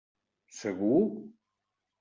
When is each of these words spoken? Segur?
Segur? 0.59 1.05